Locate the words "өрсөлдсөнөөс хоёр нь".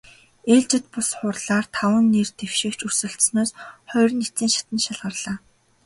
2.87-4.23